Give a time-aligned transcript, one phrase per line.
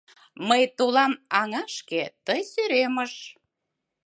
[0.47, 3.13] Мый толам аҥашке, тый сӧремыш